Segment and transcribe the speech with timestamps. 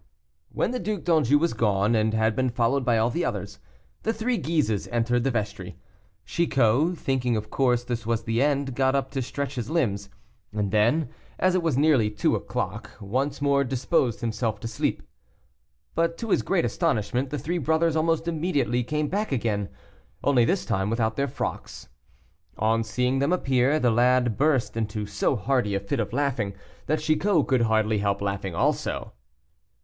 [0.51, 3.59] When the Duc d'Anjou was gone, and had been followed by all the others,
[4.01, 5.77] the three Guises entered the vestry.
[6.25, 10.09] Chicot, thinking of course this was the end, got up to stretch his limbs,
[10.51, 15.03] and then, as it was nearly two o'clock, once more disposed himself to sleep.
[15.93, 19.69] But to his great astonishment, the three brothers almost immediately came back again,
[20.23, 21.89] only this time without their frocks.
[22.57, 26.55] On seeing them appear, the lad burst into so hearty a fit of laughing,
[26.87, 29.13] that Chicot could hardly help laughing also.